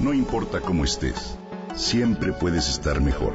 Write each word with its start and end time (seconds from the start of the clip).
No 0.00 0.14
importa 0.14 0.62
cómo 0.62 0.84
estés, 0.84 1.36
siempre 1.76 2.32
puedes 2.32 2.70
estar 2.70 3.02
mejor. 3.02 3.34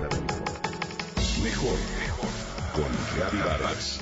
Mejor, 1.43 1.77
mejor. 1.99 2.29
Con 2.73 3.39
Vargas. 3.39 3.99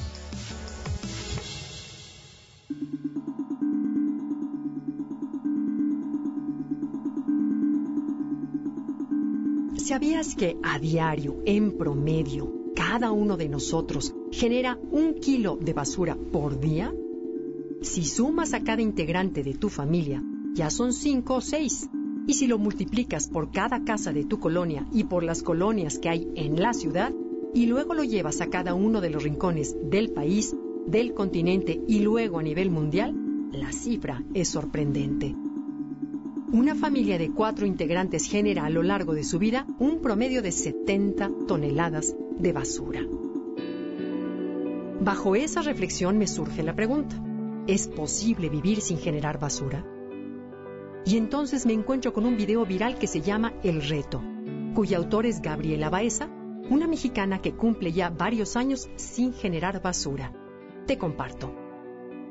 ¿Sabías 9.76 10.34
que 10.36 10.58
a 10.64 10.80
diario, 10.80 11.42
en 11.46 11.78
promedio, 11.78 12.50
cada 12.74 13.12
uno 13.12 13.36
de 13.36 13.50
nosotros 13.50 14.16
genera 14.32 14.80
un 14.90 15.16
kilo 15.16 15.58
de 15.58 15.74
basura 15.74 16.16
por 16.32 16.62
día? 16.62 16.94
Si 17.82 18.06
sumas 18.06 18.54
a 18.54 18.64
cada 18.64 18.82
integrante 18.82 19.44
de 19.44 19.54
tu 19.56 19.68
familia, 19.68 20.24
ya 20.54 20.70
son 20.70 20.94
cinco 20.94 21.36
o 21.36 21.42
seis. 21.42 21.90
Y 22.26 22.36
si 22.36 22.48
lo 22.48 22.58
multiplicas 22.58 23.28
por 23.28 23.52
cada 23.52 23.84
casa 23.84 24.14
de 24.14 24.24
tu 24.24 24.40
colonia 24.40 24.86
y 24.92 25.04
por 25.04 25.24
las 25.24 25.44
colonias 25.44 26.00
que 26.00 26.10
hay 26.10 26.32
en 26.36 26.62
la 26.62 26.74
ciudad, 26.74 27.14
y 27.54 27.68
luego 27.68 27.94
lo 27.94 28.04
llevas 28.04 28.42
a 28.42 28.48
cada 28.48 28.74
uno 28.74 29.02
de 29.02 29.10
los 29.10 29.24
rincones 29.24 29.76
del 29.90 30.12
país, 30.12 30.56
del 30.88 31.14
continente 31.14 31.80
y 31.88 32.00
luego 32.00 32.40
a 32.40 32.44
nivel 32.44 32.72
mundial, 32.72 33.16
la 33.52 33.72
cifra 33.72 34.24
es 34.34 34.50
sorprendente. 34.50 35.36
Una 36.52 36.76
familia 36.76 37.18
de 37.18 37.32
cuatro 37.32 37.66
integrantes 37.66 38.26
genera 38.26 38.66
a 38.66 38.70
lo 38.70 38.84
largo 38.84 39.14
de 39.14 39.24
su 39.24 39.40
vida 39.40 39.66
un 39.80 40.02
promedio 40.02 40.42
de 40.42 40.52
70 40.52 41.32
toneladas 41.48 42.16
de 42.38 42.54
basura. 42.54 43.02
Bajo 45.02 45.36
esa 45.36 45.62
reflexión 45.62 46.18
me 46.18 46.28
surge 46.28 46.64
la 46.64 46.76
pregunta, 46.76 47.16
¿es 47.68 47.88
posible 47.88 48.50
vivir 48.50 48.82
sin 48.82 48.98
generar 48.98 49.40
basura? 49.40 49.86
Y 51.06 51.18
entonces 51.18 51.66
me 51.66 51.74
encuentro 51.74 52.14
con 52.14 52.26
un 52.26 52.38
video 52.38 52.66
viral 52.66 52.98
que 52.98 53.08
se 53.08 53.22
llama 53.22 53.54
El 53.64 53.82
Reto, 53.82 54.22
cuyo 54.74 54.98
autor 54.98 55.26
es 55.26 55.42
Gabriela 55.42 55.90
Baeza, 55.90 56.30
una 56.70 56.88
mexicana 56.88 57.42
que 57.42 57.54
cumple 57.54 57.92
ya 57.92 58.10
varios 58.10 58.56
años 58.56 58.90
sin 58.96 59.34
generar 59.34 59.82
basura. 59.82 60.34
Te 60.88 60.98
comparto. 60.98 61.54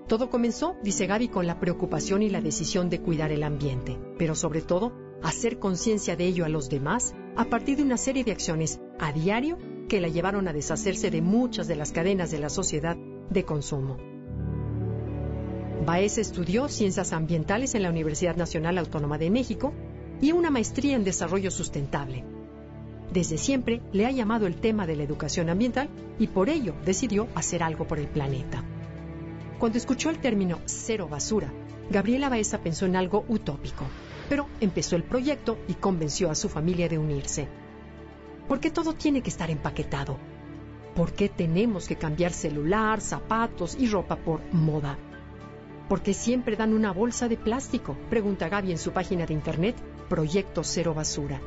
Todo 0.09 0.31
comenzó, 0.31 0.77
dice 0.83 1.07
Gaby, 1.07 1.29
con 1.29 1.47
la 1.47 1.61
preocupación 1.61 2.23
y 2.23 2.31
la 2.31 2.41
decisión 2.41 2.89
de 2.89 3.01
cuidar 3.01 3.31
el 3.31 3.43
ambiente, 3.43 3.99
pero 4.19 4.35
sobre 4.35 4.63
todo 4.63 4.93
hacer 5.23 5.59
conciencia 5.59 6.17
de 6.17 6.27
ello 6.27 6.45
a 6.45 6.49
los 6.49 6.69
demás 6.69 7.15
a 7.37 7.45
partir 7.45 7.77
de 7.77 7.83
una 7.83 7.97
serie 7.97 8.25
de 8.25 8.33
acciones 8.33 8.81
a 8.99 9.13
diario 9.13 9.59
que 9.89 10.01
la 10.01 10.09
llevaron 10.09 10.49
a 10.49 10.53
deshacerse 10.53 11.11
de 11.11 11.23
muchas 11.23 11.69
de 11.69 11.77
las 11.77 11.93
cadenas 11.93 12.31
de 12.31 12.39
la 12.39 12.49
sociedad 12.49 12.97
de 12.97 13.45
consumo. 13.45 14.12
Baez 15.85 16.17
estudió 16.19 16.69
Ciencias 16.69 17.13
Ambientales 17.13 17.75
en 17.75 17.83
la 17.83 17.91
Universidad 17.91 18.37
Nacional 18.37 18.79
Autónoma 18.79 19.19
de 19.19 19.31
México 19.31 19.73
y 20.21 20.31
una 20.31 20.49
maestría 20.49 20.95
en 20.95 21.03
Desarrollo 21.03 21.51
Sustentable. 21.51 22.25
Desde 23.13 23.37
siempre 23.37 23.83
le 23.93 24.07
ha 24.07 24.13
llamado 24.13 24.47
el 24.47 24.55
tema 24.55 24.87
de 24.87 24.95
la 24.95 25.03
educación 25.03 25.51
ambiental 25.51 25.89
y 26.21 26.29
por 26.29 26.51
ello 26.51 26.77
decidió 26.85 27.27
hacer 27.35 27.65
algo 27.65 27.89
por 27.89 27.99
el 27.99 28.07
planeta. 28.07 28.63
Cuando 29.59 29.77
escuchó 29.77 30.11
el 30.11 30.21
término 30.21 30.61
cero 30.67 31.09
basura, 31.11 31.53
Gabriela 31.91 32.29
Baeza 32.29 32.59
pensó 32.59 32.87
en 32.87 32.95
algo 32.95 33.25
utópico, 33.29 33.85
pero 34.29 34.47
empezó 34.61 34.95
el 34.95 35.03
proyecto 35.03 35.59
y 35.67 35.75
convenció 35.75 36.31
a 36.31 36.37
su 36.37 36.49
familia 36.49 36.89
de 36.89 36.99
unirse. 36.99 37.49
¿Por 38.47 38.61
qué 38.61 38.71
todo 38.71 38.93
tiene 38.93 39.21
que 39.21 39.31
estar 39.31 39.51
empaquetado? 39.51 40.17
¿Por 40.95 41.13
qué 41.13 41.29
tenemos 41.29 41.89
que 41.89 41.97
cambiar 41.97 42.33
celular, 42.33 43.01
zapatos 43.01 43.77
y 43.77 43.89
ropa 43.89 44.15
por 44.15 44.41
moda? 44.55 44.97
¿Por 45.89 46.03
qué 46.03 46.15
siempre 46.15 46.57
dan 46.57 46.73
una 46.73 46.93
bolsa 46.93 47.29
de 47.29 47.37
plástico? 47.37 47.97
Pregunta 48.09 48.49
Gaby 48.49 48.73
en 48.73 48.79
su 48.79 48.93
página 48.93 49.27
de 49.27 49.35
internet 49.35 49.77
Proyecto 50.09 50.65
Cero 50.65 50.95
Basura. 50.95 51.41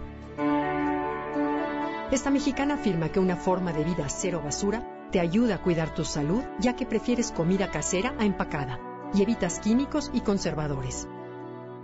Esta 2.12 2.30
mexicana 2.30 2.76
afirma 2.76 3.10
que 3.10 3.20
una 3.20 3.36
forma 3.36 3.74
de 3.74 3.84
vida 3.84 4.08
cero 4.10 4.42
basura 4.44 5.08
te 5.12 5.20
ayuda 5.20 5.56
a 5.56 5.62
cuidar 5.62 5.96
tu 5.96 6.06
salud 6.06 6.44
ya 6.60 6.76
que 6.76 6.86
prefieres 6.86 7.32
comida 7.32 7.72
casera 7.72 8.14
a 8.20 8.26
empacada 8.26 8.80
y 9.14 9.24
evitas 9.24 9.60
químicos 9.60 10.12
y 10.14 10.22
conservadores. 10.22 11.08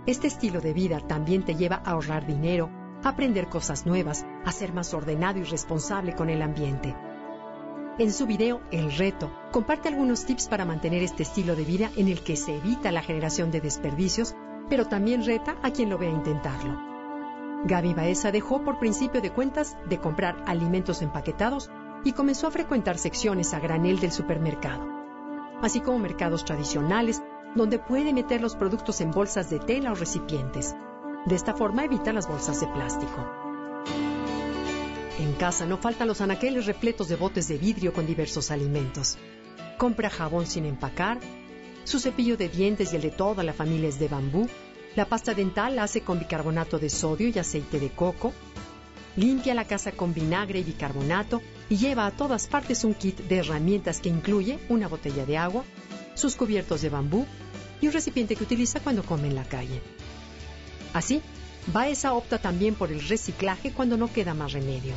Este 0.06 0.28
estilo 0.28 0.60
de 0.60 0.72
vida 0.72 1.00
también 1.00 1.44
te 1.44 1.56
lleva 1.56 1.82
a 1.84 1.92
ahorrar 1.92 2.26
dinero, 2.26 2.70
a 3.02 3.10
aprender 3.10 3.48
cosas 3.48 3.84
nuevas, 3.84 4.24
a 4.44 4.52
ser 4.52 4.72
más 4.72 4.94
ordenado 4.94 5.40
y 5.40 5.44
responsable 5.44 6.14
con 6.14 6.30
el 6.30 6.42
ambiente. 6.42 6.94
En 7.98 8.10
su 8.10 8.26
video 8.26 8.62
El 8.70 8.90
reto, 8.96 9.30
comparte 9.50 9.88
algunos 9.88 10.24
tips 10.24 10.48
para 10.48 10.64
mantener 10.64 11.02
este 11.02 11.24
estilo 11.24 11.54
de 11.54 11.64
vida 11.64 11.90
en 11.94 12.08
el 12.08 12.24
que 12.24 12.36
se 12.36 12.56
evita 12.56 12.90
la 12.90 13.02
generación 13.02 13.50
de 13.50 13.60
desperdicios, 13.60 14.34
pero 14.70 14.86
también 14.86 15.26
reta 15.26 15.56
a 15.62 15.72
quien 15.72 15.90
lo 15.90 15.98
vea 15.98 16.08
intentarlo. 16.08 16.80
Gaby 17.64 17.92
Baeza 17.92 18.32
dejó 18.32 18.64
por 18.64 18.78
principio 18.78 19.20
de 19.20 19.30
cuentas 19.30 19.76
de 19.90 19.98
comprar 19.98 20.42
alimentos 20.46 21.02
empaquetados 21.02 21.70
y 22.02 22.12
comenzó 22.12 22.46
a 22.46 22.50
frecuentar 22.50 22.96
secciones 22.96 23.52
a 23.52 23.60
granel 23.60 24.00
del 24.00 24.10
supermercado, 24.10 24.86
así 25.60 25.80
como 25.80 25.98
mercados 25.98 26.46
tradicionales 26.46 27.22
donde 27.54 27.78
puede 27.78 28.14
meter 28.14 28.40
los 28.40 28.56
productos 28.56 29.02
en 29.02 29.10
bolsas 29.10 29.50
de 29.50 29.58
tela 29.58 29.92
o 29.92 29.94
recipientes. 29.94 30.74
De 31.26 31.34
esta 31.34 31.52
forma 31.52 31.84
evita 31.84 32.14
las 32.14 32.26
bolsas 32.26 32.58
de 32.58 32.68
plástico. 32.68 33.51
En 35.22 35.34
casa 35.34 35.66
no 35.66 35.78
faltan 35.78 36.08
los 36.08 36.20
anaqueles 36.20 36.66
repletos 36.66 37.06
de 37.06 37.14
botes 37.14 37.46
de 37.46 37.56
vidrio 37.56 37.92
con 37.92 38.08
diversos 38.08 38.50
alimentos. 38.50 39.18
Compra 39.78 40.10
jabón 40.10 40.48
sin 40.48 40.66
empacar. 40.66 41.20
Su 41.84 42.00
cepillo 42.00 42.36
de 42.36 42.48
dientes 42.48 42.92
y 42.92 42.96
el 42.96 43.02
de 43.02 43.12
toda 43.12 43.44
la 43.44 43.52
familia 43.52 43.88
es 43.88 44.00
de 44.00 44.08
bambú. 44.08 44.48
La 44.96 45.04
pasta 45.04 45.32
dental 45.32 45.76
la 45.76 45.84
hace 45.84 46.00
con 46.00 46.18
bicarbonato 46.18 46.80
de 46.80 46.90
sodio 46.90 47.28
y 47.28 47.38
aceite 47.38 47.78
de 47.78 47.90
coco. 47.90 48.32
Limpia 49.14 49.54
la 49.54 49.64
casa 49.64 49.92
con 49.92 50.12
vinagre 50.12 50.58
y 50.58 50.64
bicarbonato 50.64 51.40
y 51.70 51.76
lleva 51.76 52.06
a 52.06 52.10
todas 52.10 52.48
partes 52.48 52.82
un 52.82 52.94
kit 52.94 53.20
de 53.20 53.36
herramientas 53.36 54.00
que 54.00 54.08
incluye 54.08 54.58
una 54.68 54.88
botella 54.88 55.24
de 55.24 55.38
agua, 55.38 55.62
sus 56.14 56.34
cubiertos 56.34 56.82
de 56.82 56.88
bambú 56.88 57.26
y 57.80 57.86
un 57.86 57.92
recipiente 57.92 58.34
que 58.34 58.42
utiliza 58.42 58.80
cuando 58.80 59.04
come 59.04 59.28
en 59.28 59.36
la 59.36 59.44
calle. 59.44 59.80
Así, 60.92 61.22
Baeza 61.68 62.12
opta 62.12 62.38
también 62.38 62.74
por 62.74 62.90
el 62.90 63.06
reciclaje 63.06 63.70
cuando 63.70 63.96
no 63.96 64.12
queda 64.12 64.34
más 64.34 64.52
remedio. 64.52 64.94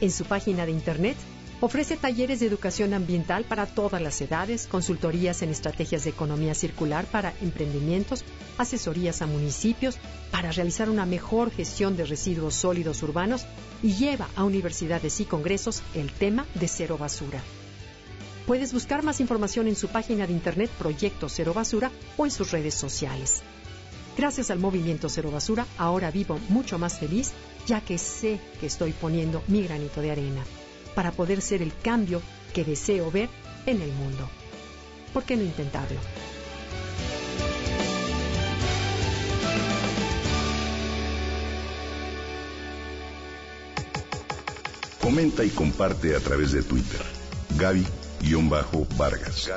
En 0.00 0.10
su 0.10 0.24
página 0.24 0.66
de 0.66 0.72
internet 0.72 1.16
ofrece 1.60 1.96
talleres 1.96 2.40
de 2.40 2.46
educación 2.46 2.92
ambiental 2.92 3.44
para 3.44 3.66
todas 3.66 4.02
las 4.02 4.20
edades, 4.20 4.66
consultorías 4.66 5.40
en 5.40 5.50
estrategias 5.50 6.04
de 6.04 6.10
economía 6.10 6.54
circular 6.54 7.06
para 7.06 7.32
emprendimientos, 7.40 8.24
asesorías 8.58 9.22
a 9.22 9.26
municipios 9.26 9.96
para 10.30 10.52
realizar 10.52 10.90
una 10.90 11.06
mejor 11.06 11.50
gestión 11.50 11.96
de 11.96 12.04
residuos 12.04 12.54
sólidos 12.54 13.02
urbanos 13.02 13.46
y 13.82 13.94
lleva 13.94 14.28
a 14.36 14.44
universidades 14.44 15.18
y 15.20 15.24
congresos 15.24 15.82
el 15.94 16.12
tema 16.12 16.46
de 16.54 16.68
cero 16.68 16.98
basura. 16.98 17.40
Puedes 18.46 18.72
buscar 18.72 19.02
más 19.02 19.20
información 19.20 19.66
en 19.66 19.76
su 19.76 19.88
página 19.88 20.26
de 20.26 20.32
internet 20.32 20.70
Proyecto 20.78 21.28
Cero 21.28 21.52
Basura 21.52 21.90
o 22.16 22.26
en 22.26 22.30
sus 22.30 22.52
redes 22.52 22.74
sociales. 22.74 23.42
Gracias 24.16 24.50
al 24.50 24.58
movimiento 24.58 25.10
Cero 25.10 25.30
Basura, 25.30 25.66
ahora 25.76 26.10
vivo 26.10 26.40
mucho 26.48 26.78
más 26.78 26.98
feliz, 26.98 27.32
ya 27.66 27.82
que 27.82 27.98
sé 27.98 28.40
que 28.58 28.66
estoy 28.66 28.92
poniendo 28.92 29.42
mi 29.46 29.62
granito 29.62 30.00
de 30.00 30.10
arena 30.10 30.42
para 30.94 31.12
poder 31.12 31.42
ser 31.42 31.60
el 31.60 31.76
cambio 31.76 32.22
que 32.54 32.64
deseo 32.64 33.10
ver 33.10 33.28
en 33.66 33.82
el 33.82 33.92
mundo. 33.92 34.26
¿Por 35.12 35.24
qué 35.24 35.36
no 35.36 35.42
intentarlo? 35.42 36.00
Comenta 45.02 45.44
y 45.44 45.50
comparte 45.50 46.16
a 46.16 46.20
través 46.20 46.52
de 46.52 46.62
Twitter. 46.62 47.02
Gaby-Vargas. 47.58 49.50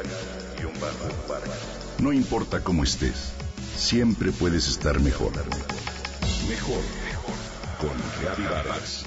No 1.99 2.11
importa 2.11 2.61
cómo 2.61 2.83
estés 2.83 3.33
siempre 3.75 4.31
puedes 4.31 4.67
estar 4.67 4.99
mejor. 4.99 5.31
Mejor, 6.47 6.81
mejor. 7.05 7.35
Con 7.79 8.45
Vargas. 8.49 9.05